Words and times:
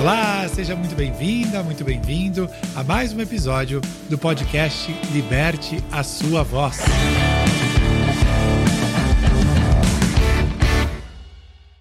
Olá, 0.00 0.48
seja 0.48 0.76
muito 0.76 0.94
bem-vinda, 0.94 1.60
muito 1.60 1.82
bem-vindo 1.82 2.48
a 2.76 2.84
mais 2.84 3.12
um 3.12 3.20
episódio 3.20 3.80
do 4.08 4.16
podcast 4.16 4.94
Liberte 5.12 5.82
a 5.90 6.04
Sua 6.04 6.44
Voz. 6.44 6.78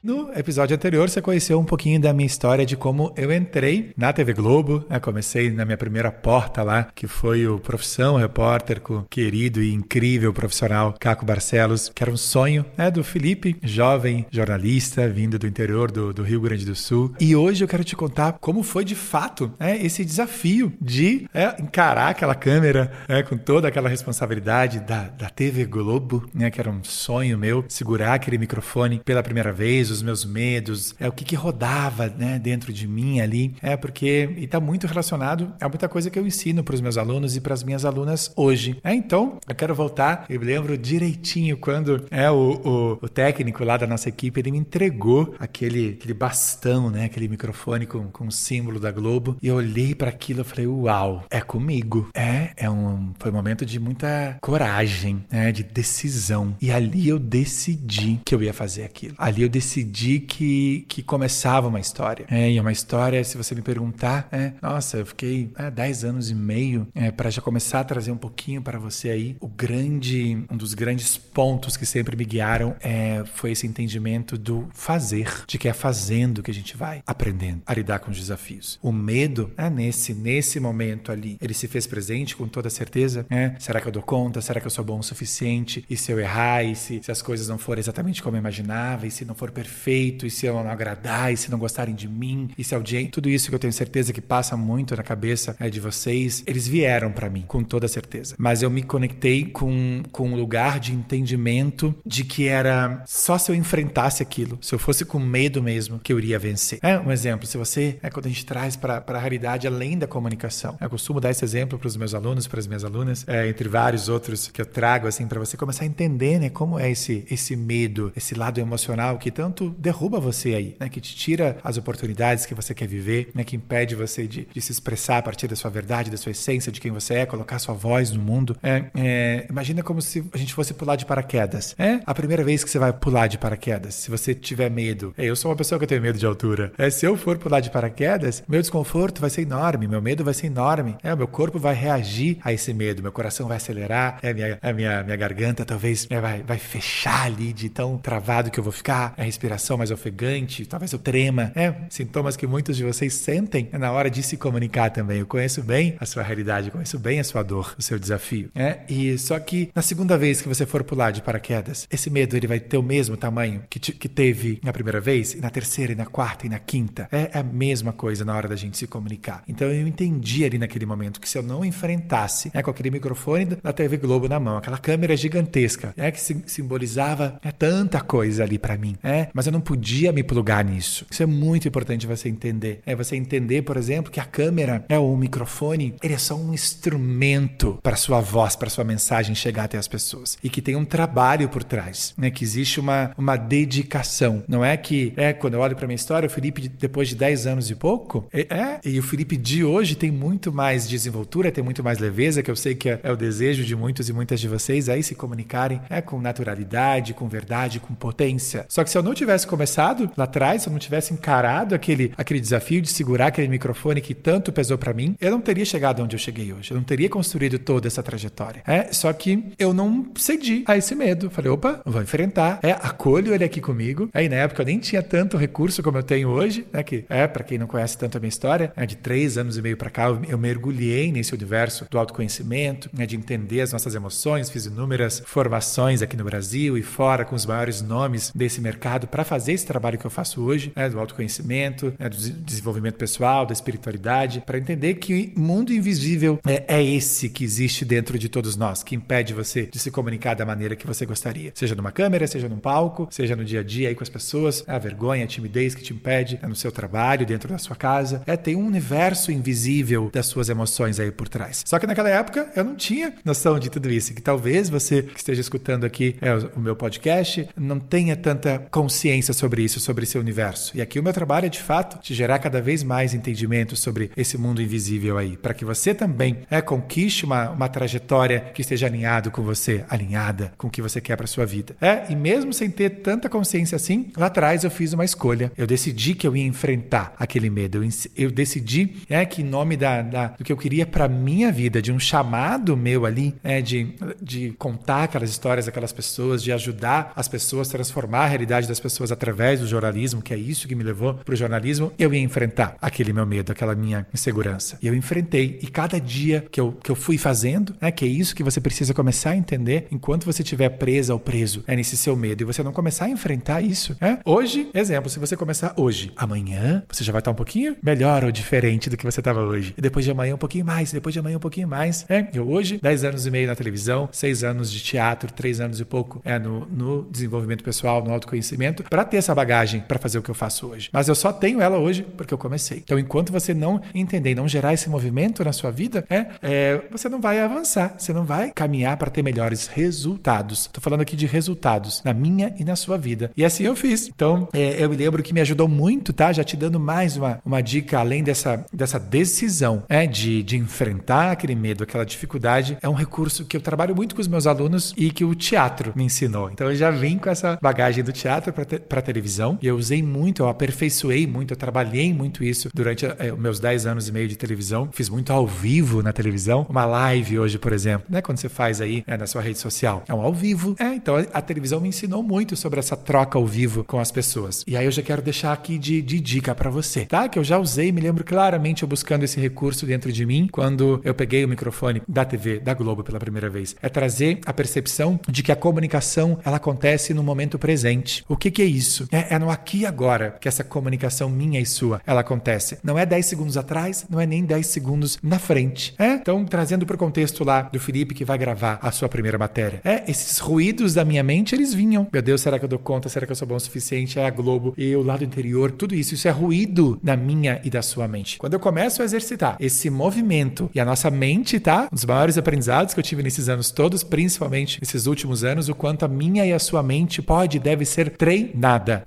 No 0.07 0.31
episódio 0.33 0.73
anterior, 0.73 1.09
você 1.09 1.21
conheceu 1.21 1.59
um 1.59 1.65
pouquinho 1.65 1.99
da 1.99 2.13
minha 2.13 2.25
história 2.25 2.65
de 2.65 2.77
como 2.77 3.13
eu 3.17 3.29
entrei 3.29 3.91
na 3.97 4.13
TV 4.13 4.31
Globo. 4.31 4.85
Né? 4.89 5.01
Comecei 5.01 5.51
na 5.51 5.65
minha 5.65 5.75
primeira 5.75 6.09
porta 6.09 6.63
lá, 6.63 6.87
que 6.95 7.07
foi 7.07 7.45
o 7.45 7.59
Profissão 7.59 8.15
Repórter 8.15 8.79
com 8.79 8.99
o 8.99 9.03
querido 9.03 9.61
e 9.61 9.73
incrível 9.73 10.31
profissional 10.31 10.95
Caco 10.97 11.25
Barcelos, 11.25 11.91
que 11.93 12.01
era 12.01 12.09
um 12.09 12.15
sonho 12.15 12.65
né, 12.77 12.89
do 12.89 13.03
Felipe, 13.03 13.57
jovem 13.61 14.25
jornalista 14.31 15.09
vindo 15.09 15.37
do 15.37 15.45
interior 15.45 15.91
do, 15.91 16.13
do, 16.13 16.23
Rio 16.23 16.39
Grande 16.39 16.65
do 16.65 16.73
Sul. 16.73 17.13
E 17.19 17.35
hoje 17.35 17.65
eu 17.65 17.67
quero 17.67 17.83
te 17.83 17.93
contar 17.93 18.37
como 18.39 18.63
foi 18.63 18.85
de 18.85 18.95
fato 18.95 19.51
né, 19.59 19.77
esse 19.77 20.05
desafio 20.05 20.71
de 20.79 21.27
é, 21.33 21.61
encarar 21.61 22.11
aquela 22.11 22.33
câmera 22.33 22.93
né, 23.09 23.23
com 23.23 23.37
toda 23.37 23.67
aquela 23.67 23.89
responsabilidade 23.89 24.79
da, 24.79 25.09
da 25.09 25.29
TV 25.29 25.65
Globo, 25.65 26.29
né, 26.33 26.49
que 26.49 26.61
era 26.61 26.69
um 26.69 26.81
sonho 26.81 27.37
meu, 27.37 27.65
segurar 27.67 28.13
aquele 28.13 28.37
microfone 28.37 29.01
pela 29.03 29.21
primeira 29.21 29.51
vez, 29.51 29.96
os 29.97 30.03
meus 30.03 30.25
medos, 30.25 30.95
é 30.99 31.07
o 31.07 31.11
que, 31.11 31.25
que 31.25 31.35
rodava 31.35 32.07
né, 32.07 32.39
dentro 32.39 32.71
de 32.71 32.87
mim 32.87 33.19
ali. 33.19 33.55
É 33.61 33.75
porque 33.75 34.29
está 34.37 34.59
muito 34.59 34.87
relacionado 34.87 35.53
a 35.59 35.67
muita 35.67 35.89
coisa 35.89 36.09
que 36.09 36.17
eu 36.17 36.25
ensino 36.25 36.63
para 36.63 36.75
os 36.75 36.81
meus 36.81 36.97
alunos 36.97 37.35
e 37.35 37.41
para 37.41 37.53
as 37.53 37.63
minhas 37.63 37.85
alunas 37.85 38.31
hoje. 38.35 38.77
É, 38.83 38.93
então, 38.93 39.39
eu 39.47 39.55
quero 39.55 39.75
voltar. 39.75 40.25
Eu 40.29 40.39
lembro 40.41 40.77
direitinho 40.77 41.57
quando 41.57 42.05
é 42.11 42.29
o, 42.29 42.61
o, 42.63 42.99
o, 43.01 43.09
técnico 43.09 43.63
lá 43.63 43.77
da 43.77 43.87
nossa 43.87 44.09
equipe 44.09 44.39
ele 44.39 44.51
me 44.51 44.57
entregou 44.57 45.35
aquele, 45.39 45.97
aquele 45.99 46.13
bastão, 46.13 46.89
né, 46.89 47.05
aquele 47.05 47.27
microfone 47.27 47.85
com, 47.85 48.07
com 48.09 48.27
o 48.27 48.31
símbolo 48.31 48.79
da 48.79 48.91
Globo. 48.91 49.37
E 49.41 49.47
eu 49.47 49.55
olhei 49.55 49.95
para 49.95 50.09
aquilo 50.09 50.41
e 50.41 50.43
falei, 50.43 50.67
uau, 50.67 51.25
é 51.29 51.41
comigo. 51.41 52.09
É, 52.13 52.51
é 52.55 52.69
um, 52.69 53.13
foi 53.19 53.31
um 53.31 53.35
momento 53.35 53.65
de 53.65 53.79
muita 53.79 54.37
coragem, 54.41 55.25
né, 55.31 55.51
de 55.51 55.63
decisão. 55.63 56.55
E 56.61 56.71
ali 56.71 57.07
eu 57.07 57.19
decidi 57.19 58.19
que 58.23 58.35
eu 58.35 58.43
ia 58.43 58.53
fazer 58.53 58.83
aquilo. 58.83 59.15
Ali 59.17 59.41
eu 59.41 59.49
decidi 59.49 59.86
decidi 59.87 60.19
que, 60.19 60.85
que 60.87 61.01
começava 61.01 61.67
uma 61.67 61.79
história. 61.79 62.25
É, 62.29 62.51
e 62.51 62.57
é 62.57 62.61
uma 62.61 62.71
história, 62.71 63.23
se 63.23 63.37
você 63.37 63.55
me 63.55 63.61
perguntar, 63.61 64.27
é, 64.31 64.53
nossa, 64.61 64.97
eu 64.97 65.05
fiquei 65.05 65.49
é, 65.57 65.71
10 65.71 66.03
anos 66.03 66.29
e 66.29 66.35
meio 66.35 66.87
é, 66.93 67.11
para 67.11 67.29
já 67.29 67.41
começar 67.41 67.79
a 67.79 67.83
trazer 67.83 68.11
um 68.11 68.17
pouquinho 68.17 68.61
para 68.61 68.77
você 68.77 69.09
aí. 69.09 69.37
O 69.39 69.47
grande, 69.47 70.45
um 70.51 70.57
dos 70.57 70.73
grandes 70.73 71.17
pontos 71.17 71.77
que 71.77 71.85
sempre 71.85 72.15
me 72.15 72.25
guiaram 72.25 72.75
é, 72.81 73.23
foi 73.33 73.51
esse 73.51 73.65
entendimento 73.65 74.37
do 74.37 74.67
fazer, 74.73 75.43
de 75.47 75.57
que 75.57 75.67
é 75.67 75.73
fazendo 75.73 76.43
que 76.43 76.51
a 76.51 76.53
gente 76.53 76.75
vai 76.75 77.01
aprendendo 77.07 77.61
a 77.65 77.73
lidar 77.73 77.99
com 77.99 78.11
os 78.11 78.17
desafios. 78.17 78.79
O 78.81 78.91
medo, 78.91 79.51
é 79.57 79.69
nesse, 79.69 80.13
nesse 80.13 80.59
momento 80.59 81.11
ali, 81.11 81.37
ele 81.41 81.53
se 81.53 81.67
fez 81.67 81.87
presente 81.87 82.35
com 82.35 82.47
toda 82.47 82.69
certeza. 82.69 83.25
É, 83.29 83.53
será 83.59 83.79
que 83.81 83.87
eu 83.87 83.91
dou 83.91 84.03
conta? 84.03 84.41
Será 84.41 84.59
que 84.59 84.67
eu 84.67 84.71
sou 84.71 84.83
bom 84.83 84.99
o 84.99 85.03
suficiente? 85.03 85.85
E 85.89 85.95
se 85.95 86.11
eu 86.11 86.19
errar? 86.19 86.63
E 86.63 86.75
se, 86.75 87.01
se 87.01 87.11
as 87.11 87.21
coisas 87.21 87.47
não 87.47 87.57
forem 87.57 87.79
exatamente 87.79 88.21
como 88.21 88.35
eu 88.35 88.39
imaginava? 88.39 89.07
E 89.07 89.11
se 89.11 89.25
não 89.25 89.35
for 89.35 89.51
perfeito? 89.51 89.76
Perfeito, 89.77 90.25
e 90.25 90.31
se 90.31 90.47
eu 90.47 90.55
não 90.55 90.69
agradar, 90.69 91.31
e 91.31 91.37
se 91.37 91.51
não 91.51 91.59
gostarem 91.59 91.93
de 91.93 92.07
mim, 92.07 92.49
e 92.57 92.63
se 92.63 92.73
a 92.73 92.77
audiência, 92.77 93.11
tudo 93.11 93.29
isso 93.29 93.49
que 93.49 93.55
eu 93.55 93.59
tenho 93.59 93.71
certeza 93.71 94.11
que 94.11 94.19
passa 94.19 94.57
muito 94.57 94.95
na 94.95 95.03
cabeça 95.03 95.55
é, 95.59 95.69
de 95.69 95.79
vocês, 95.79 96.43
eles 96.47 96.67
vieram 96.67 97.11
para 97.11 97.29
mim, 97.29 97.43
com 97.47 97.63
toda 97.63 97.87
certeza. 97.87 98.35
Mas 98.37 98.63
eu 98.63 98.69
me 98.71 98.81
conectei 98.81 99.45
com, 99.45 100.01
com 100.11 100.29
um 100.29 100.35
lugar 100.35 100.79
de 100.79 100.93
entendimento 100.93 101.95
de 102.05 102.23
que 102.23 102.47
era 102.47 103.03
só 103.05 103.37
se 103.37 103.51
eu 103.51 103.55
enfrentasse 103.55 104.23
aquilo, 104.23 104.57
se 104.61 104.73
eu 104.73 104.79
fosse 104.79 105.05
com 105.05 105.19
medo 105.19 105.61
mesmo, 105.61 105.99
que 105.99 106.11
eu 106.11 106.17
iria 106.17 106.39
vencer. 106.39 106.79
É 106.81 106.99
um 106.99 107.11
exemplo, 107.11 107.45
se 107.45 107.57
você, 107.57 107.97
é 108.01 108.09
quando 108.09 108.25
a 108.25 108.29
gente 108.29 108.45
traz 108.45 108.75
para 108.75 109.03
a 109.05 109.19
realidade 109.19 109.67
além 109.67 109.97
da 109.97 110.07
comunicação. 110.07 110.75
Eu 110.81 110.89
costumo 110.89 111.21
dar 111.21 111.29
esse 111.29 111.45
exemplo 111.45 111.77
para 111.77 111.87
os 111.87 111.95
meus 111.95 112.13
alunos, 112.13 112.47
para 112.47 112.59
as 112.59 112.67
minhas 112.67 112.83
alunas, 112.83 113.23
é, 113.27 113.47
entre 113.47 113.69
vários 113.69 114.09
outros 114.09 114.47
que 114.47 114.61
eu 114.61 114.65
trago, 114.65 115.07
assim, 115.07 115.27
para 115.27 115.39
você 115.39 115.55
começar 115.55 115.83
a 115.83 115.87
entender, 115.87 116.39
né, 116.39 116.49
como 116.49 116.79
é 116.79 116.89
esse, 116.89 117.25
esse 117.29 117.55
medo, 117.55 118.11
esse 118.15 118.33
lado 118.33 118.59
emocional 118.59 119.17
que 119.17 119.29
tanto 119.31 119.66
derruba 119.69 120.19
você 120.19 120.53
aí, 120.53 120.75
né? 120.79 120.89
Que 120.89 121.01
te 121.01 121.15
tira 121.15 121.57
as 121.63 121.77
oportunidades 121.77 122.45
que 122.45 122.53
você 122.53 122.73
quer 122.73 122.87
viver, 122.87 123.29
né? 123.33 123.43
Que 123.43 123.55
impede 123.55 123.95
você 123.95 124.27
de, 124.27 124.47
de 124.53 124.61
se 124.61 124.71
expressar 124.71 125.17
a 125.17 125.21
partir 125.21 125.47
da 125.47 125.55
sua 125.55 125.69
verdade, 125.69 126.11
da 126.11 126.17
sua 126.17 126.31
essência, 126.31 126.71
de 126.71 126.79
quem 126.79 126.91
você 126.91 127.15
é, 127.15 127.25
colocar 127.25 127.59
sua 127.59 127.73
voz 127.73 128.11
no 128.11 128.21
mundo. 128.21 128.55
É, 128.61 128.85
é, 128.95 129.45
imagina 129.49 129.83
como 129.83 130.01
se 130.01 130.23
a 130.33 130.37
gente 130.37 130.53
fosse 130.53 130.73
pular 130.73 130.95
de 130.95 131.05
paraquedas. 131.05 131.75
É 131.77 131.99
a 132.05 132.13
primeira 132.13 132.43
vez 132.43 132.63
que 132.63 132.69
você 132.69 132.79
vai 132.79 132.93
pular 132.93 133.27
de 133.27 133.37
paraquedas. 133.37 133.95
Se 133.95 134.09
você 134.09 134.33
tiver 134.33 134.69
medo, 134.69 135.13
é, 135.17 135.25
eu 135.25 135.35
sou 135.35 135.51
uma 135.51 135.57
pessoa 135.57 135.79
que 135.79 135.87
tem 135.87 135.99
medo 135.99 136.17
de 136.17 136.25
altura. 136.25 136.71
É, 136.77 136.89
se 136.89 137.05
eu 137.05 137.17
for 137.17 137.37
pular 137.37 137.59
de 137.59 137.69
paraquedas, 137.69 138.43
meu 138.47 138.61
desconforto 138.61 139.21
vai 139.21 139.29
ser 139.29 139.41
enorme, 139.41 139.87
meu 139.87 140.01
medo 140.01 140.23
vai 140.23 140.33
ser 140.33 140.47
enorme. 140.47 140.95
É, 141.03 141.15
meu 141.15 141.27
corpo 141.27 141.59
vai 141.59 141.73
reagir 141.73 142.37
a 142.43 142.53
esse 142.53 142.73
medo, 142.73 143.01
meu 143.01 143.11
coração 143.11 143.47
vai 143.47 143.57
acelerar, 143.57 144.19
é, 144.21 144.33
minha, 144.33 144.59
a 144.61 144.73
minha, 144.73 145.03
minha 145.03 145.15
garganta 145.15 145.65
talvez 145.65 146.07
é, 146.09 146.19
vai, 146.19 146.43
vai 146.43 146.57
fechar 146.57 147.25
ali 147.25 147.53
de 147.53 147.69
tão 147.69 147.97
travado 147.97 148.51
que 148.51 148.59
eu 148.59 148.63
vou 148.63 148.73
ficar, 148.73 149.13
a 149.17 149.23
respiração 149.23 149.46
respiração 149.47 149.77
mais 149.77 149.91
ofegante, 149.91 150.65
talvez 150.65 150.91
eu 150.91 150.99
trema. 150.99 151.51
É, 151.55 151.73
sintomas 151.89 152.35
que 152.35 152.45
muitos 152.45 152.75
de 152.75 152.83
vocês 152.83 153.13
sentem 153.13 153.69
na 153.71 153.91
hora 153.91 154.09
de 154.09 154.21
se 154.21 154.35
comunicar 154.35 154.89
também. 154.89 155.19
Eu 155.19 155.25
conheço 155.25 155.63
bem 155.63 155.95
a 155.99 156.05
sua 156.05 156.21
realidade, 156.21 156.69
conheço 156.69 156.99
bem 156.99 157.19
a 157.19 157.23
sua 157.23 157.43
dor, 157.43 157.73
o 157.77 157.81
seu 157.81 157.97
desafio. 157.97 158.49
É, 158.53 158.79
e 158.89 159.17
só 159.17 159.39
que 159.39 159.69
na 159.73 159.81
segunda 159.81 160.17
vez 160.17 160.41
que 160.41 160.47
você 160.47 160.65
for 160.65 160.83
pular 160.83 161.11
de 161.11 161.21
paraquedas, 161.21 161.87
esse 161.89 162.09
medo 162.09 162.35
ele 162.35 162.47
vai 162.47 162.59
ter 162.59 162.77
o 162.77 162.83
mesmo 162.83 163.15
tamanho 163.15 163.63
que, 163.69 163.79
te, 163.79 163.93
que 163.93 164.09
teve 164.09 164.59
na 164.63 164.73
primeira 164.73 164.99
vez, 164.99 165.33
e 165.33 165.39
na 165.39 165.49
terceira, 165.49 165.93
e 165.93 165.95
na 165.95 166.05
quarta, 166.05 166.45
e 166.45 166.49
na 166.49 166.59
quinta. 166.59 167.07
É, 167.11 167.31
é 167.33 167.39
a 167.39 167.43
mesma 167.43 167.93
coisa 167.93 168.25
na 168.25 168.35
hora 168.35 168.47
da 168.47 168.55
gente 168.55 168.77
se 168.77 168.87
comunicar. 168.87 169.43
Então 169.47 169.67
eu 169.71 169.87
entendi 169.87 170.43
ali 170.43 170.57
naquele 170.57 170.85
momento 170.85 171.21
que 171.21 171.29
se 171.29 171.37
eu 171.37 171.43
não 171.43 171.63
enfrentasse 171.63 172.51
é, 172.53 172.61
com 172.61 172.71
aquele 172.71 172.91
microfone 172.91 173.45
da 173.45 173.71
TV 173.71 173.97
Globo 173.97 174.27
na 174.27 174.39
mão, 174.39 174.57
aquela 174.57 174.77
câmera 174.77 175.15
gigantesca, 175.15 175.93
é 175.95 176.11
que 176.11 176.19
simbolizava 176.19 177.39
é, 177.43 177.51
tanta 177.51 178.01
coisa 178.01 178.43
ali 178.43 178.57
para 178.57 178.77
mim, 178.77 178.97
é, 179.03 179.29
mas 179.37 179.45
eu 179.45 179.51
não 179.51 179.61
podia 179.61 180.11
me 180.11 180.23
plugar 180.23 180.65
nisso. 180.65 181.05
Isso 181.11 181.21
é 181.21 181.27
muito 181.27 181.67
importante 181.67 182.07
você 182.07 182.27
entender. 182.27 182.81
É 182.87 182.95
você 182.95 183.15
entender, 183.15 183.61
por 183.61 183.77
exemplo, 183.77 184.11
que 184.11 184.19
a 184.19 184.25
câmera, 184.25 184.83
é 184.89 184.97
o 184.97 185.15
microfone, 185.15 185.93
ele 186.01 186.15
é 186.15 186.17
só 186.17 186.33
um 186.33 186.55
instrumento 186.55 187.77
para 187.83 187.95
sua 187.95 188.19
voz, 188.19 188.55
para 188.55 188.67
sua 188.67 188.83
mensagem 188.83 189.35
chegar 189.35 189.65
até 189.65 189.77
as 189.77 189.87
pessoas 189.87 190.39
e 190.43 190.49
que 190.49 190.59
tem 190.59 190.75
um 190.75 190.83
trabalho 190.83 191.49
por 191.49 191.63
trás, 191.63 192.15
né? 192.17 192.31
Que 192.31 192.43
existe 192.43 192.79
uma, 192.79 193.11
uma 193.15 193.37
dedicação. 193.37 194.43
Não 194.47 194.65
é 194.65 194.75
que 194.75 195.13
é 195.15 195.33
quando 195.33 195.53
eu 195.53 195.59
olho 195.59 195.75
para 195.75 195.85
minha 195.85 195.95
história, 195.95 196.25
o 196.25 196.29
Felipe 196.31 196.67
depois 196.67 197.07
de 197.07 197.15
10 197.15 197.45
anos 197.45 197.69
e 197.69 197.75
pouco, 197.75 198.27
é, 198.33 198.47
é, 198.49 198.79
e 198.83 198.97
o 198.97 199.03
Felipe 199.03 199.37
de 199.37 199.63
hoje 199.63 199.95
tem 199.95 200.09
muito 200.09 200.51
mais 200.51 200.89
desenvoltura, 200.89 201.51
tem 201.51 201.63
muito 201.63 201.83
mais 201.83 201.99
leveza, 201.99 202.41
que 202.41 202.49
eu 202.49 202.55
sei 202.55 202.73
que 202.73 202.89
é, 202.89 202.99
é 203.03 203.11
o 203.11 203.15
desejo 203.15 203.63
de 203.63 203.75
muitos 203.75 204.09
e 204.09 204.13
muitas 204.13 204.39
de 204.39 204.47
vocês 204.47 204.89
aí 204.89 205.03
se 205.03 205.13
comunicarem 205.13 205.79
é 205.91 206.01
com 206.01 206.19
naturalidade, 206.19 207.13
com 207.13 207.27
verdade, 207.27 207.79
com 207.79 207.93
potência. 207.93 208.65
Só 208.67 208.83
que 208.83 208.89
se 208.89 208.97
eu 208.97 209.03
não 209.03 209.13
tivesse 209.13 209.26
tivesse 209.27 209.45
começado 209.45 210.09
lá 210.15 210.23
atrás, 210.23 210.61
se 210.61 210.69
eu 210.69 210.71
não 210.71 210.79
tivesse 210.79 211.13
encarado 211.13 211.75
aquele, 211.75 212.13
aquele 212.17 212.39
desafio 212.39 212.81
de 212.81 212.87
segurar 212.87 213.27
aquele 213.27 213.49
microfone 213.49 213.99
que 213.99 214.13
tanto 214.13 214.53
pesou 214.53 214.77
para 214.77 214.93
mim, 214.93 215.17
eu 215.19 215.29
não 215.29 215.41
teria 215.41 215.65
chegado 215.65 216.01
onde 216.01 216.15
eu 216.15 216.19
cheguei 216.19 216.53
hoje. 216.53 216.71
Eu 216.71 216.77
não 216.77 216.83
teria 216.83 217.09
construído 217.09 217.59
toda 217.59 217.87
essa 217.87 218.01
trajetória. 218.01 218.63
É, 218.65 218.93
só 218.93 219.11
que 219.11 219.51
eu 219.59 219.73
não 219.73 220.07
cedi 220.15 220.63
a 220.65 220.77
esse 220.77 220.95
medo. 220.95 221.29
Falei, 221.29 221.51
opa, 221.51 221.81
vou 221.85 222.01
enfrentar. 222.01 222.59
É, 222.63 222.71
acolho 222.71 223.33
ele 223.33 223.43
aqui 223.43 223.59
comigo. 223.59 224.09
Aí 224.13 224.29
na 224.29 224.37
época 224.37 224.61
eu 224.61 224.65
nem 224.65 224.79
tinha 224.79 225.03
tanto 225.03 225.35
recurso 225.35 225.83
como 225.83 225.97
eu 225.97 226.03
tenho 226.03 226.29
hoje, 226.29 226.65
né? 226.71 226.81
Que 226.81 227.03
é, 227.09 227.27
para 227.27 227.43
quem 227.43 227.57
não 227.57 227.67
conhece 227.67 227.97
tanto 227.97 228.17
a 228.17 228.21
minha 228.21 228.29
história, 228.29 228.71
é, 228.77 228.85
de 228.85 228.95
três 228.95 229.37
anos 229.37 229.57
e 229.57 229.61
meio 229.61 229.75
para 229.75 229.89
cá, 229.89 230.05
eu, 230.05 230.21
eu 230.29 230.37
mergulhei 230.37 231.11
nesse 231.11 231.33
universo 231.33 231.85
do 231.89 231.99
autoconhecimento, 231.99 232.89
né, 232.93 233.05
de 233.05 233.17
entender 233.17 233.61
as 233.61 233.73
nossas 233.73 233.93
emoções, 233.93 234.49
fiz 234.49 234.65
inúmeras 234.65 235.21
formações 235.25 236.01
aqui 236.01 236.15
no 236.15 236.23
Brasil 236.23 236.77
e 236.77 236.81
fora 236.81 237.25
com 237.25 237.35
os 237.35 237.45
maiores 237.45 237.81
nomes 237.81 238.31
desse 238.33 238.61
mercado 238.61 239.07
para 239.17 239.23
fazer 239.23 239.53
esse 239.53 239.65
trabalho 239.65 239.97
que 239.97 240.05
eu 240.05 240.11
faço 240.11 240.43
hoje, 240.43 240.71
né, 240.75 240.87
do 240.87 240.99
autoconhecimento, 240.99 241.91
né, 241.97 242.07
do 242.07 242.15
desenvolvimento 242.15 242.97
pessoal, 242.97 243.47
da 243.47 243.53
espiritualidade, 243.53 244.43
para 244.45 244.59
entender 244.59 244.93
que 244.93 245.33
mundo 245.35 245.73
invisível 245.73 246.39
é, 246.45 246.63
é, 246.67 246.83
esse 246.83 247.27
que 247.27 247.43
existe 247.43 247.83
dentro 247.83 248.19
de 248.19 248.29
todos 248.29 248.55
nós, 248.55 248.83
que 248.83 248.93
impede 248.93 249.33
você 249.33 249.65
de 249.65 249.79
se 249.79 249.89
comunicar 249.89 250.35
da 250.35 250.45
maneira 250.45 250.75
que 250.75 250.85
você 250.85 251.03
gostaria, 251.03 251.51
seja 251.55 251.73
numa 251.73 251.91
câmera, 251.91 252.27
seja 252.27 252.47
num 252.47 252.59
palco, 252.59 253.07
seja 253.09 253.35
no 253.35 253.43
dia 253.43 253.61
a 253.61 253.63
dia 253.63 253.89
aí 253.89 253.95
com 253.95 254.03
as 254.03 254.09
pessoas, 254.09 254.63
a 254.67 254.77
vergonha, 254.77 255.23
a 255.23 255.27
timidez 255.27 255.73
que 255.73 255.81
te 255.81 255.93
impede 255.93 256.37
é 256.39 256.45
no 256.45 256.55
seu 256.55 256.71
trabalho, 256.71 257.25
dentro 257.25 257.49
da 257.49 257.57
sua 257.57 257.75
casa, 257.75 258.21
é 258.27 258.37
tem 258.37 258.55
um 258.55 258.67
universo 258.67 259.31
invisível 259.31 260.11
das 260.13 260.27
suas 260.27 260.47
emoções 260.47 260.99
aí 260.99 261.09
por 261.09 261.27
trás. 261.27 261.63
Só 261.65 261.79
que 261.79 261.87
naquela 261.87 262.09
época 262.09 262.51
eu 262.55 262.63
não 262.63 262.75
tinha 262.75 263.15
noção 263.25 263.57
de 263.57 263.71
tudo 263.71 263.89
isso, 263.89 264.13
que 264.13 264.21
talvez 264.21 264.69
você 264.69 265.01
que 265.01 265.17
esteja 265.17 265.41
escutando 265.41 265.87
aqui 265.87 266.15
é, 266.21 266.35
o 266.55 266.59
meu 266.59 266.75
podcast 266.75 267.49
não 267.57 267.79
tenha 267.79 268.15
tanta 268.15 268.59
consciência 268.69 269.06
consciência 269.07 269.33
sobre 269.33 269.63
isso, 269.63 269.79
sobre 269.79 270.03
esse 270.03 270.17
universo. 270.17 270.75
E 270.75 270.81
aqui 270.81 270.99
o 270.99 271.03
meu 271.03 271.13
trabalho 271.13 271.45
é 271.45 271.49
de 271.49 271.59
fato 271.59 271.99
te 272.01 272.13
gerar 272.13 272.39
cada 272.39 272.61
vez 272.61 272.83
mais 272.83 273.13
entendimento 273.13 273.75
sobre 273.75 274.11
esse 274.17 274.37
mundo 274.37 274.61
invisível 274.61 275.17
aí, 275.17 275.37
para 275.37 275.53
que 275.53 275.63
você 275.63 275.93
também 275.93 276.39
é, 276.51 276.61
conquiste 276.61 277.23
uma, 277.23 277.49
uma 277.51 277.69
trajetória 277.69 278.51
que 278.53 278.61
esteja 278.61 278.85
alinhado 278.87 279.31
com 279.31 279.41
você, 279.43 279.85
alinhada 279.89 280.51
com 280.57 280.67
o 280.67 280.69
que 280.69 280.81
você 280.81 280.99
quer 280.99 281.15
para 281.15 281.25
sua 281.25 281.45
vida. 281.45 281.75
É, 281.79 282.05
e 282.09 282.15
mesmo 282.15 282.51
sem 282.51 282.69
ter 282.69 282.89
tanta 283.01 283.29
consciência 283.29 283.77
assim, 283.77 284.11
lá 284.17 284.25
atrás 284.25 284.63
eu 284.63 284.71
fiz 284.71 284.91
uma 284.91 285.05
escolha. 285.05 285.51
Eu 285.57 285.65
decidi 285.65 286.13
que 286.13 286.27
eu 286.27 286.35
ia 286.35 286.45
enfrentar 286.45 287.13
aquele 287.17 287.49
medo. 287.49 287.81
Eu, 287.81 287.89
eu 288.15 288.31
decidi 288.31 288.97
é, 289.09 289.25
que 289.25 289.41
em 289.41 289.45
nome 289.45 289.77
da, 289.77 290.01
da 290.01 290.27
do 290.27 290.43
que 290.43 290.51
eu 290.51 290.57
queria 290.57 290.85
para 290.85 291.07
minha 291.07 291.51
vida, 291.51 291.81
de 291.81 291.91
um 291.91 291.99
chamado 291.99 292.75
meu 292.75 293.05
ali, 293.05 293.35
é, 293.43 293.61
de, 293.61 293.95
de 294.21 294.51
contar 294.57 295.03
aquelas 295.03 295.29
histórias 295.29 295.65
daquelas 295.65 295.93
pessoas, 295.93 296.43
de 296.43 296.51
ajudar 296.51 297.13
as 297.15 297.27
pessoas, 297.27 297.69
transformar 297.69 298.25
a 298.25 298.27
realidade 298.27 298.67
das 298.67 298.79
pessoas 298.79 298.96
através 299.11 299.59
do 299.59 299.67
jornalismo, 299.67 300.21
que 300.21 300.33
é 300.33 300.37
isso 300.37 300.67
que 300.67 300.75
me 300.75 300.83
levou 300.83 301.13
para 301.13 301.33
o 301.33 301.35
jornalismo, 301.35 301.91
eu 301.97 302.13
ia 302.13 302.21
enfrentar 302.21 302.75
aquele 302.81 303.13
meu 303.13 303.25
medo, 303.25 303.51
aquela 303.51 303.75
minha 303.75 304.05
insegurança. 304.13 304.77
E 304.81 304.87
eu 304.87 304.95
enfrentei. 304.95 305.59
E 305.61 305.67
cada 305.67 305.99
dia 305.99 306.45
que 306.51 306.59
eu, 306.59 306.71
que 306.71 306.89
eu 306.89 306.95
fui 306.95 307.17
fazendo, 307.17 307.75
né, 307.81 307.91
que 307.91 308.05
é 308.05 308.07
isso 308.07 308.35
que 308.35 308.43
você 308.43 308.59
precisa 308.59 308.93
começar 308.93 309.31
a 309.31 309.35
entender 309.35 309.87
enquanto 309.91 310.25
você 310.25 310.41
estiver 310.41 310.69
presa 310.69 311.13
ou 311.13 311.19
preso 311.19 311.63
é 311.67 311.75
nesse 311.75 311.97
seu 311.97 312.15
medo 312.15 312.41
e 312.41 312.45
você 312.45 312.63
não 312.63 312.71
começar 312.71 313.05
a 313.05 313.09
enfrentar 313.09 313.61
isso. 313.61 313.95
É? 314.01 314.17
Hoje, 314.25 314.69
exemplo, 314.73 315.09
se 315.09 315.19
você 315.19 315.35
começar 315.35 315.73
hoje, 315.77 316.11
amanhã 316.15 316.83
você 316.89 317.03
já 317.03 317.11
vai 317.11 317.19
estar 317.19 317.31
um 317.31 317.35
pouquinho 317.35 317.75
melhor 317.81 318.23
ou 318.23 318.31
diferente 318.31 318.89
do 318.89 318.97
que 318.97 319.05
você 319.05 319.19
estava 319.19 319.41
hoje. 319.41 319.73
E 319.77 319.81
depois 319.81 320.05
de 320.05 320.11
amanhã 320.11 320.35
um 320.35 320.37
pouquinho 320.37 320.65
mais, 320.65 320.91
depois 320.91 321.13
de 321.13 321.19
amanhã 321.19 321.37
um 321.37 321.41
pouquinho 321.41 321.67
mais. 321.67 322.05
É? 322.09 322.27
Eu 322.33 322.49
hoje, 322.49 322.79
10 322.81 323.03
anos 323.03 323.25
e 323.25 323.31
meio 323.31 323.47
na 323.47 323.55
televisão, 323.55 324.09
6 324.11 324.43
anos 324.43 324.71
de 324.71 324.81
teatro, 324.81 325.31
3 325.31 325.61
anos 325.61 325.79
e 325.79 325.85
pouco 325.85 326.21
é 326.23 326.37
no, 326.39 326.65
no 326.65 327.07
desenvolvimento 327.09 327.63
pessoal, 327.63 328.03
no 328.03 328.11
autoconhecimento, 328.11 328.83
para 328.89 329.03
ter 329.03 329.17
essa 329.17 329.33
bagagem 329.35 329.81
para 329.81 329.99
fazer 329.99 330.17
o 330.17 330.21
que 330.21 330.29
eu 330.29 330.35
faço 330.35 330.67
hoje. 330.67 330.89
Mas 330.91 331.07
eu 331.07 331.15
só 331.15 331.31
tenho 331.33 331.61
ela 331.61 331.77
hoje 331.77 332.03
porque 332.15 332.33
eu 332.33 332.37
comecei. 332.37 332.79
Então, 332.79 332.97
enquanto 332.97 333.31
você 333.31 333.53
não 333.53 333.81
entender 333.93 334.35
não 334.35 334.47
gerar 334.47 334.73
esse 334.73 334.89
movimento 334.89 335.43
na 335.43 335.51
sua 335.51 335.71
vida, 335.71 336.05
é, 336.09 336.27
é 336.41 336.81
você 336.91 337.09
não 337.09 337.19
vai 337.19 337.39
avançar, 337.39 337.95
você 337.97 338.13
não 338.13 338.23
vai 338.23 338.51
caminhar 338.51 338.97
para 338.97 339.09
ter 339.09 339.23
melhores 339.23 339.67
resultados. 339.67 340.61
Estou 340.65 340.81
falando 340.81 341.01
aqui 341.01 341.15
de 341.15 341.25
resultados 341.25 342.01
na 342.03 342.13
minha 342.13 342.53
e 342.57 342.63
na 342.63 342.75
sua 342.75 342.97
vida. 342.97 343.31
E 343.35 343.43
assim 343.43 343.63
eu 343.63 343.75
fiz. 343.75 344.07
Então, 344.07 344.47
é, 344.53 344.83
eu 344.83 344.89
me 344.89 344.95
lembro 344.95 345.23
que 345.23 345.33
me 345.33 345.41
ajudou 345.41 345.67
muito, 345.67 346.13
tá? 346.13 346.31
Já 346.31 346.43
te 346.43 346.55
dando 346.55 346.79
mais 346.79 347.17
uma, 347.17 347.39
uma 347.43 347.61
dica, 347.61 347.99
além 347.99 348.23
dessa, 348.23 348.65
dessa 348.71 348.99
decisão 348.99 349.83
é, 349.89 350.05
de, 350.05 350.43
de 350.43 350.57
enfrentar 350.57 351.31
aquele 351.31 351.55
medo, 351.55 351.83
aquela 351.83 352.05
dificuldade, 352.05 352.77
é 352.81 352.87
um 352.87 352.93
recurso 352.93 353.45
que 353.45 353.57
eu 353.57 353.61
trabalho 353.61 353.95
muito 353.95 354.15
com 354.15 354.21
os 354.21 354.27
meus 354.27 354.45
alunos 354.45 354.93
e 354.95 355.11
que 355.11 355.25
o 355.25 355.33
teatro 355.33 355.93
me 355.95 356.03
ensinou. 356.03 356.49
Então, 356.51 356.69
eu 356.69 356.75
já 356.75 356.91
vim 356.91 357.17
com 357.17 357.29
essa 357.29 357.57
bagagem 357.61 358.03
do 358.03 358.11
teatro 358.11 358.53
para 358.53 358.65
te, 358.79 359.07
televisão 359.07 359.57
e 359.61 359.67
eu 359.67 359.75
usei 359.75 360.03
muito, 360.03 360.43
eu 360.43 360.49
aperfeiçoei 360.49 361.25
muito, 361.25 361.53
eu 361.53 361.57
trabalhei 361.57 362.13
muito 362.13 362.43
isso 362.43 362.69
durante 362.73 363.05
é, 363.05 363.31
meus 363.31 363.59
10 363.59 363.85
anos 363.85 364.07
e 364.07 364.11
meio 364.11 364.27
de 364.27 364.35
televisão. 364.35 364.89
Fiz 364.91 365.09
muito 365.09 365.31
ao 365.31 365.47
vivo 365.47 366.01
na 366.03 366.11
televisão. 366.11 366.65
Uma 366.69 366.85
live 366.85 367.39
hoje, 367.39 367.57
por 367.57 367.71
exemplo, 367.73 368.05
né? 368.09 368.21
Quando 368.21 368.37
você 368.37 368.49
faz 368.49 368.81
aí 368.81 369.03
é, 369.07 369.17
na 369.17 369.25
sua 369.25 369.41
rede 369.41 369.59
social. 369.59 370.03
É 370.07 370.13
um 370.13 370.21
ao 370.21 370.33
vivo. 370.33 370.75
É, 370.79 370.93
então 370.93 371.15
a, 371.15 371.21
a 371.33 371.41
televisão 371.41 371.79
me 371.79 371.89
ensinou 371.89 372.21
muito 372.21 372.55
sobre 372.55 372.79
essa 372.79 372.95
troca 372.95 373.37
ao 373.37 373.45
vivo 373.45 373.83
com 373.83 373.99
as 373.99 374.11
pessoas. 374.11 374.63
E 374.67 374.75
aí 374.75 374.85
eu 374.85 374.91
já 374.91 375.01
quero 375.01 375.21
deixar 375.21 375.53
aqui 375.53 375.77
de, 375.77 376.01
de 376.01 376.19
dica 376.19 376.53
para 376.53 376.69
você, 376.69 377.05
tá? 377.05 377.29
Que 377.29 377.39
eu 377.39 377.43
já 377.43 377.57
usei, 377.57 377.91
me 377.91 378.01
lembro 378.01 378.23
claramente 378.23 378.83
eu 378.83 378.89
buscando 378.89 379.23
esse 379.23 379.39
recurso 379.39 379.85
dentro 379.85 380.11
de 380.11 380.25
mim 380.25 380.47
quando 380.51 380.99
eu 381.03 381.13
peguei 381.13 381.45
o 381.45 381.47
microfone 381.47 382.01
da 382.07 382.25
TV, 382.25 382.59
da 382.59 382.73
Globo 382.73 383.03
pela 383.03 383.19
primeira 383.19 383.49
vez. 383.49 383.75
É 383.81 383.89
trazer 383.89 384.39
a 384.45 384.53
percepção 384.53 385.19
de 385.27 385.41
que 385.43 385.51
a 385.51 385.55
comunicação 385.55 386.39
ela 386.43 386.57
acontece 386.57 387.13
no 387.13 387.23
momento 387.23 387.57
presente. 387.57 388.23
O 388.27 388.35
que, 388.35 388.51
que 388.57 388.63
é 388.63 388.65
isso? 388.65 389.07
É, 389.11 389.35
é 389.35 389.37
no 389.37 389.51
aqui 389.51 389.81
e 389.81 389.85
agora 389.85 390.35
que 390.41 390.47
essa 390.47 390.63
comunicação 390.63 391.29
minha 391.29 391.61
e 391.61 391.65
sua 391.65 392.01
ela 392.07 392.21
acontece. 392.21 392.79
Não 392.83 392.97
é 392.97 393.05
10 393.05 393.23
segundos 393.23 393.55
atrás, 393.55 394.07
não 394.09 394.19
é 394.19 394.25
nem 394.25 394.43
10 394.43 394.65
segundos 394.65 395.19
na 395.21 395.37
frente. 395.37 395.93
É? 395.99 396.13
Então, 396.13 396.43
trazendo 396.43 396.83
para 396.83 396.95
o 396.95 396.97
contexto 396.97 397.43
lá 397.43 397.61
do 397.61 397.79
Felipe 397.79 398.15
que 398.15 398.25
vai 398.25 398.35
gravar 398.35 398.79
a 398.81 398.91
sua 398.91 399.07
primeira 399.07 399.37
matéria. 399.37 399.79
É, 399.85 400.09
esses 400.09 400.39
ruídos 400.39 400.95
da 400.95 401.05
minha 401.05 401.21
mente, 401.21 401.53
eles 401.53 401.71
vinham. 401.71 402.07
Meu 402.11 402.19
Deus, 402.19 402.41
será 402.41 402.57
que 402.57 402.65
eu 402.65 402.69
dou 402.69 402.79
conta? 402.79 403.07
Será 403.09 403.27
que 403.27 403.31
eu 403.31 403.35
sou 403.35 403.47
bom 403.47 403.57
o 403.57 403.59
suficiente? 403.59 404.17
É 404.17 404.25
a 404.25 404.31
Globo 404.31 404.73
e 404.75 404.95
o 404.95 405.03
lado 405.03 405.23
interior, 405.23 405.69
tudo 405.69 405.93
isso. 405.93 406.15
Isso 406.15 406.27
é 406.27 406.31
ruído 406.31 406.99
da 407.03 407.15
minha 407.15 407.61
e 407.63 407.69
da 407.69 407.83
sua 407.83 408.07
mente. 408.07 408.39
Quando 408.39 408.55
eu 408.55 408.59
começo 408.59 409.03
a 409.03 409.05
exercitar 409.05 409.55
esse 409.59 409.87
movimento 409.87 410.67
e 410.73 410.79
a 410.79 410.85
nossa 410.85 411.11
mente, 411.11 411.59
tá? 411.59 411.87
Um 411.91 411.95
dos 411.95 412.05
maiores 412.05 412.39
aprendizados 412.39 412.95
que 412.95 412.99
eu 412.99 413.03
tive 413.03 413.21
nesses 413.21 413.49
anos 413.49 413.69
todos, 413.69 414.03
principalmente 414.03 414.79
nesses 414.81 415.05
últimos 415.05 415.43
anos, 415.43 415.69
o 415.69 415.75
quanto 415.75 416.05
a 416.05 416.07
minha 416.07 416.43
e 416.43 416.51
a 416.51 416.57
sua 416.57 416.81
mente 416.81 417.21
pode 417.21 417.57
e 417.57 417.59
deve 417.59 417.85
ser 417.85 418.09
treinada. 418.17 418.46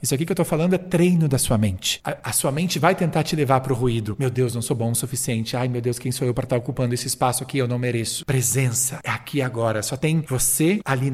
Isso 0.02 0.14
aqui 0.14 0.24
que 0.24 0.32
eu 0.32 0.36
tô 0.36 0.44
falando 0.44 0.74
é 0.74 0.78
treino 0.78 1.28
da 1.28 1.38
sua 1.38 1.58
mente. 1.58 2.00
A, 2.04 2.30
a 2.30 2.32
sua 2.32 2.50
mente 2.52 2.78
vai 2.78 2.94
tentar 2.94 3.22
te 3.22 3.36
levar 3.36 3.60
pro 3.60 3.74
ruído. 3.74 4.16
Meu 4.18 4.30
Deus, 4.30 4.54
não 4.54 4.62
sou 4.62 4.76
bom 4.76 4.90
o 4.90 4.94
suficiente. 4.94 5.56
Ai, 5.56 5.68
meu 5.68 5.80
Deus, 5.80 5.98
quem 5.98 6.12
sou 6.12 6.26
eu 6.26 6.34
para 6.34 6.44
estar 6.44 6.56
ocupando 6.56 6.94
esse 6.94 7.06
espaço 7.06 7.42
aqui? 7.42 7.58
Eu 7.58 7.68
não 7.68 7.78
mereço. 7.78 8.24
Presença 8.24 9.00
é 9.04 9.10
aqui 9.10 9.42
agora. 9.42 9.82
Só 9.82 9.96
tem 9.96 10.20
você 10.20 10.80
ali, 10.84 11.12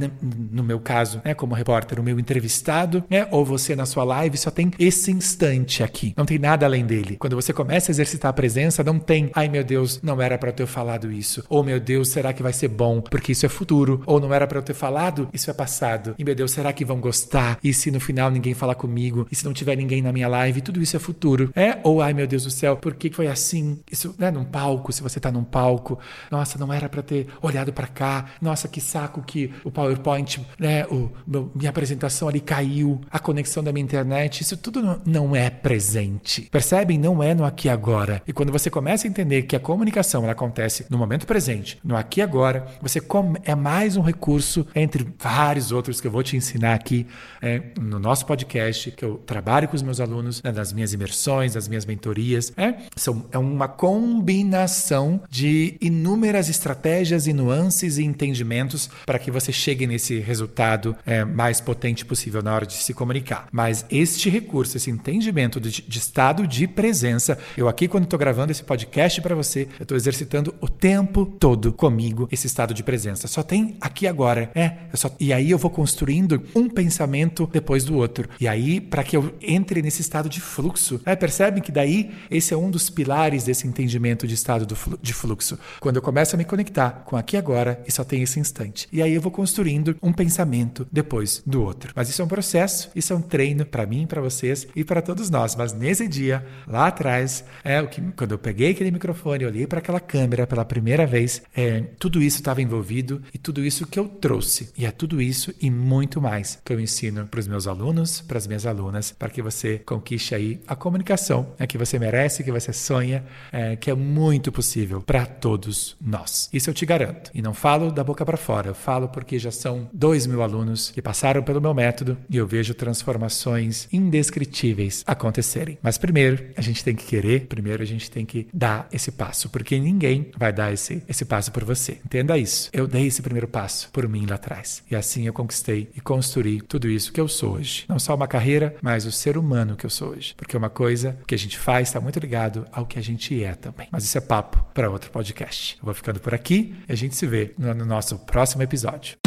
no 0.50 0.62
meu 0.62 0.80
caso, 0.80 1.20
né, 1.24 1.34
como 1.34 1.54
repórter, 1.54 2.00
o 2.00 2.02
meu 2.02 2.18
entrevistado, 2.18 3.04
né, 3.10 3.26
ou 3.30 3.44
você 3.44 3.74
na 3.76 3.86
sua 3.86 4.04
live, 4.04 4.36
só 4.36 4.50
tem 4.50 4.70
esse 4.78 5.10
instante 5.10 5.82
aqui. 5.82 6.14
Não 6.16 6.24
tem 6.24 6.38
nada 6.38 6.66
além 6.66 6.84
dele. 6.84 7.16
Quando 7.18 7.36
você 7.36 7.52
começa 7.52 7.90
a 7.90 7.92
exercitar 7.92 8.30
a 8.30 8.32
presença, 8.32 8.82
não 8.82 8.98
tem, 8.98 9.30
ai 9.34 9.48
meu 9.48 9.64
Deus, 9.64 10.00
não 10.02 10.20
era 10.20 10.38
para 10.38 10.50
eu 10.50 10.54
ter 10.54 10.66
falado 10.66 11.10
isso. 11.10 11.44
Ou 11.48 11.62
meu 11.62 11.78
Deus, 11.80 12.08
será 12.08 12.32
que 12.32 12.42
vai 12.42 12.52
ser 12.52 12.68
bom? 12.68 13.00
Porque 13.00 13.32
isso 13.32 13.46
é 13.46 13.48
futuro. 13.48 14.02
Ou 14.06 14.20
não 14.20 14.32
era 14.32 14.46
para 14.46 14.58
eu 14.58 14.62
ter 14.62 14.74
falado, 14.74 15.28
isso 15.32 15.50
é 15.50 15.54
passado. 15.54 16.14
E 16.18 16.24
meu 16.24 16.34
Deus, 16.34 16.50
será 16.50 16.72
que 16.72 16.84
vão 16.84 17.00
gostar? 17.00 17.58
E 17.62 17.72
se 17.72 17.90
no 17.90 18.00
final 18.00 18.15
ninguém 18.30 18.54
falar 18.54 18.74
comigo? 18.74 19.26
E 19.30 19.36
se 19.36 19.44
não 19.44 19.52
tiver 19.52 19.76
ninguém 19.76 20.02
na 20.02 20.12
minha 20.12 20.28
live? 20.28 20.60
Tudo 20.60 20.82
isso 20.82 20.96
é 20.96 20.98
futuro. 20.98 21.50
É? 21.54 21.78
Ou 21.82 22.00
ai 22.00 22.12
meu 22.12 22.26
Deus 22.26 22.44
do 22.44 22.50
céu, 22.50 22.76
por 22.76 22.94
que 22.94 23.10
foi 23.10 23.26
assim? 23.26 23.78
Isso, 23.90 24.14
né, 24.18 24.30
num 24.30 24.44
palco, 24.44 24.92
se 24.92 25.02
você 25.02 25.20
tá 25.20 25.30
num 25.30 25.44
palco, 25.44 25.98
nossa, 26.30 26.58
não 26.58 26.72
era 26.72 26.88
para 26.88 27.02
ter 27.02 27.26
olhado 27.40 27.72
para 27.72 27.86
cá. 27.86 28.26
Nossa, 28.40 28.68
que 28.68 28.80
saco 28.80 29.22
que 29.22 29.50
o 29.64 29.70
PowerPoint, 29.70 30.40
né, 30.58 30.84
o 30.86 31.10
minha 31.54 31.70
apresentação 31.70 32.28
ali 32.28 32.40
caiu, 32.40 33.00
a 33.10 33.18
conexão 33.18 33.62
da 33.62 33.72
minha 33.72 33.84
internet, 33.84 34.40
isso 34.40 34.56
tudo 34.56 34.82
não, 34.82 35.00
não 35.04 35.36
é 35.36 35.50
presente. 35.50 36.42
Percebem? 36.42 36.98
Não 36.98 37.22
é 37.22 37.34
no 37.34 37.44
aqui 37.44 37.68
e 37.68 37.70
agora. 37.70 38.22
E 38.26 38.32
quando 38.32 38.52
você 38.52 38.70
começa 38.70 39.06
a 39.06 39.10
entender 39.10 39.42
que 39.42 39.56
a 39.56 39.60
comunicação 39.60 40.22
ela 40.22 40.32
acontece 40.32 40.86
no 40.90 40.98
momento 40.98 41.26
presente, 41.26 41.78
no 41.84 41.96
aqui 41.96 42.20
e 42.20 42.22
agora, 42.22 42.66
você 42.80 43.00
é 43.44 43.54
mais 43.54 43.96
um 43.96 44.02
recurso 44.02 44.66
entre 44.74 45.06
vários 45.18 45.72
outros 45.72 46.00
que 46.00 46.06
eu 46.06 46.10
vou 46.10 46.22
te 46.22 46.36
ensinar 46.36 46.74
aqui 46.74 47.06
é, 47.42 47.62
no 47.80 47.98
nosso 48.06 48.24
podcast, 48.24 48.92
que 48.92 49.04
eu 49.04 49.20
trabalho 49.26 49.66
com 49.66 49.74
os 49.74 49.82
meus 49.82 49.98
alunos, 49.98 50.40
né, 50.40 50.52
nas 50.52 50.72
minhas 50.72 50.92
imersões, 50.92 51.56
nas 51.56 51.66
minhas 51.66 51.84
mentorias. 51.84 52.52
É, 52.56 52.74
são, 52.94 53.26
é 53.32 53.38
uma 53.38 53.66
combinação 53.66 55.20
de 55.28 55.76
inúmeras 55.80 56.48
estratégias 56.48 57.26
e 57.26 57.32
nuances 57.32 57.98
e 57.98 58.04
entendimentos 58.04 58.88
para 59.04 59.18
que 59.18 59.28
você 59.28 59.52
chegue 59.52 59.88
nesse 59.88 60.20
resultado 60.20 60.96
é, 61.04 61.24
mais 61.24 61.60
potente 61.60 62.04
possível 62.04 62.42
na 62.42 62.54
hora 62.54 62.64
de 62.64 62.74
se 62.74 62.94
comunicar. 62.94 63.48
Mas 63.50 63.84
este 63.90 64.30
recurso, 64.30 64.76
esse 64.76 64.88
entendimento 64.88 65.60
de, 65.60 65.82
de 65.82 65.98
estado 65.98 66.46
de 66.46 66.68
presença, 66.68 67.36
eu 67.56 67.68
aqui 67.68 67.88
quando 67.88 68.04
estou 68.04 68.18
gravando 68.18 68.52
esse 68.52 68.62
podcast 68.62 69.20
para 69.20 69.34
você, 69.34 69.66
eu 69.80 69.82
estou 69.82 69.96
exercitando 69.96 70.54
o 70.60 70.68
tempo 70.68 71.26
todo 71.26 71.72
comigo 71.72 72.28
esse 72.30 72.46
estado 72.46 72.72
de 72.72 72.84
presença. 72.84 73.26
Só 73.26 73.42
tem 73.42 73.76
aqui 73.80 74.06
agora, 74.06 74.48
é. 74.54 74.76
Só, 74.94 75.10
e 75.18 75.32
aí 75.32 75.50
eu 75.50 75.58
vou 75.58 75.72
construindo 75.72 76.40
um 76.54 76.68
pensamento 76.68 77.48
depois 77.52 77.84
do 77.84 77.95
outro. 77.96 78.28
E 78.40 78.46
aí 78.46 78.80
para 78.80 79.02
que 79.02 79.16
eu 79.16 79.34
entre 79.40 79.82
nesse 79.82 80.00
estado 80.00 80.28
de 80.28 80.40
fluxo, 80.40 81.00
é, 81.04 81.16
percebem 81.16 81.62
que 81.62 81.72
daí 81.72 82.10
esse 82.30 82.54
é 82.54 82.56
um 82.56 82.70
dos 82.70 82.88
pilares 82.90 83.44
desse 83.44 83.66
entendimento 83.66 84.26
de 84.26 84.34
estado 84.34 84.66
flu, 84.76 84.98
de 85.02 85.12
fluxo. 85.12 85.58
Quando 85.80 85.96
eu 85.96 86.02
começo 86.02 86.34
a 86.34 86.38
me 86.38 86.44
conectar 86.44 87.02
com 87.04 87.16
aqui 87.16 87.36
agora 87.36 87.82
e 87.86 87.92
só 87.92 88.04
tem 88.04 88.22
esse 88.22 88.38
instante. 88.38 88.88
E 88.92 89.02
aí 89.02 89.12
eu 89.12 89.20
vou 89.20 89.32
construindo 89.32 89.96
um 90.02 90.12
pensamento 90.12 90.86
depois 90.90 91.42
do 91.46 91.62
outro. 91.62 91.92
Mas 91.94 92.08
isso 92.08 92.22
é 92.22 92.24
um 92.24 92.28
processo, 92.28 92.90
isso 92.94 93.12
é 93.12 93.16
um 93.16 93.22
treino 93.22 93.64
para 93.64 93.86
mim, 93.86 94.06
para 94.06 94.20
vocês 94.20 94.66
e 94.74 94.84
para 94.84 95.02
todos 95.02 95.30
nós. 95.30 95.56
Mas 95.56 95.72
nesse 95.72 96.06
dia, 96.06 96.44
lá 96.66 96.86
atrás, 96.86 97.44
é 97.64 97.80
o 97.80 97.88
que 97.88 98.00
quando 98.16 98.32
eu 98.32 98.38
peguei 98.38 98.70
aquele 98.70 98.90
microfone, 98.90 99.44
olhei 99.44 99.66
para 99.66 99.78
aquela 99.78 100.00
câmera 100.00 100.46
pela 100.46 100.64
primeira 100.64 101.06
vez, 101.06 101.42
é, 101.54 101.82
tudo 101.98 102.22
isso 102.22 102.38
estava 102.38 102.62
envolvido 102.62 103.22
e 103.32 103.38
tudo 103.38 103.64
isso 103.64 103.86
que 103.86 103.98
eu 103.98 104.08
trouxe. 104.08 104.70
E 104.76 104.86
é 104.86 104.90
tudo 104.90 105.20
isso 105.20 105.54
e 105.60 105.70
muito 105.70 106.20
mais 106.20 106.58
que 106.64 106.72
eu 106.72 106.80
ensino 106.80 107.26
para 107.26 107.40
os 107.40 107.46
meus 107.46 107.66
alunos, 107.66 107.85
para 108.26 108.38
as 108.38 108.46
minhas 108.46 108.66
alunas, 108.66 109.12
para 109.12 109.28
que 109.28 109.42
você 109.42 109.78
conquiste 109.78 110.34
aí 110.34 110.60
a 110.66 110.74
comunicação 110.74 111.54
é, 111.58 111.66
que 111.66 111.78
você 111.78 111.98
merece, 111.98 112.42
que 112.42 112.50
você 112.50 112.72
sonha, 112.72 113.24
é, 113.52 113.76
que 113.76 113.90
é 113.90 113.94
muito 113.94 114.50
possível 114.50 115.00
para 115.00 115.26
todos 115.26 115.96
nós. 116.00 116.48
Isso 116.52 116.70
eu 116.70 116.74
te 116.74 116.86
garanto. 116.86 117.30
E 117.34 117.42
não 117.42 117.54
falo 117.54 117.90
da 117.90 118.02
boca 118.02 118.24
para 118.24 118.36
fora, 118.36 118.68
eu 118.68 118.74
falo 118.74 119.08
porque 119.08 119.38
já 119.38 119.50
são 119.50 119.88
dois 119.92 120.26
mil 120.26 120.42
alunos 120.42 120.90
que 120.90 121.02
passaram 121.02 121.42
pelo 121.42 121.60
meu 121.60 121.74
método 121.74 122.16
e 122.28 122.36
eu 122.36 122.46
vejo 122.46 122.74
transformações 122.74 123.88
indescritíveis 123.92 125.04
acontecerem. 125.06 125.78
Mas 125.82 125.98
primeiro 125.98 126.46
a 126.56 126.60
gente 126.60 126.82
tem 126.82 126.94
que 126.94 127.04
querer, 127.04 127.46
primeiro 127.46 127.82
a 127.82 127.86
gente 127.86 128.10
tem 128.10 128.24
que 128.24 128.48
dar 128.52 128.88
esse 128.92 129.12
passo, 129.12 129.48
porque 129.48 129.78
ninguém 129.78 130.30
vai 130.36 130.52
dar 130.52 130.72
esse, 130.72 131.02
esse 131.08 131.24
passo 131.24 131.52
por 131.52 131.64
você. 131.64 131.98
Entenda 132.04 132.38
isso. 132.38 132.70
Eu 132.72 132.86
dei 132.86 133.06
esse 133.06 133.22
primeiro 133.22 133.48
passo 133.48 133.88
por 133.92 134.08
mim 134.08 134.26
lá 134.26 134.36
atrás. 134.36 134.82
E 134.90 134.96
assim 134.96 135.26
eu 135.26 135.32
conquistei 135.32 135.88
e 135.94 136.00
construí 136.00 136.60
tudo 136.60 136.88
isso 136.88 137.12
que 137.12 137.20
eu 137.20 137.28
sou 137.28 137.54
hoje. 137.54 137.75
Hoje. 137.76 137.84
Não 137.88 137.98
só 137.98 138.14
uma 138.14 138.26
carreira, 138.26 138.74
mas 138.80 139.04
o 139.04 139.12
ser 139.12 139.36
humano 139.36 139.76
que 139.76 139.84
eu 139.84 139.90
sou 139.90 140.10
hoje. 140.10 140.34
Porque 140.36 140.56
uma 140.56 140.70
coisa 140.70 141.18
que 141.26 141.34
a 141.34 141.38
gente 141.38 141.58
faz 141.58 141.88
está 141.88 142.00
muito 142.00 142.18
ligado 142.18 142.66
ao 142.72 142.86
que 142.86 142.98
a 142.98 143.02
gente 143.02 143.42
é 143.42 143.54
também. 143.54 143.88
Mas 143.90 144.04
isso 144.04 144.16
é 144.16 144.20
papo 144.20 144.64
para 144.72 144.90
outro 144.90 145.10
podcast. 145.10 145.76
Eu 145.78 145.84
vou 145.84 145.94
ficando 145.94 146.20
por 146.20 146.34
aqui 146.34 146.74
e 146.88 146.92
a 146.92 146.96
gente 146.96 147.14
se 147.14 147.26
vê 147.26 147.52
no, 147.58 147.74
no 147.74 147.84
nosso 147.84 148.18
próximo 148.20 148.62
episódio. 148.62 149.18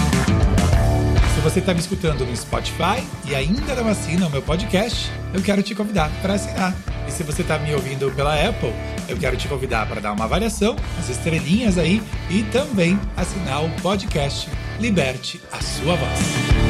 Se 1.36 1.42
você 1.42 1.60
está 1.60 1.74
me 1.74 1.80
escutando 1.80 2.26
no 2.26 2.36
Spotify 2.36 3.02
e 3.26 3.34
ainda 3.34 3.74
não 3.76 3.88
assina 3.88 4.28
o 4.28 4.30
meu 4.30 4.42
podcast, 4.42 5.10
eu 5.34 5.42
quero 5.42 5.64
te 5.64 5.74
convidar 5.74 6.12
para 6.22 6.34
assinar. 6.34 6.76
E 7.08 7.12
se 7.12 7.24
você 7.24 7.44
está 7.44 7.58
me 7.58 7.74
ouvindo 7.74 8.12
pela 8.12 8.34
Apple, 8.36 8.74
eu 9.08 9.18
quero 9.18 9.38
te 9.38 9.48
convidar 9.48 9.88
para 9.88 10.02
dar 10.02 10.12
uma 10.12 10.26
avaliação, 10.26 10.76
as 11.00 11.08
estrelinhas 11.08 11.78
aí 11.78 12.04
e 12.30 12.44
também 12.52 13.00
assinar 13.16 13.64
o 13.64 13.70
podcast 13.82 14.50
Liberte 14.80 15.42
a 15.52 15.62
Sua 15.62 15.96
Voz. 15.96 16.69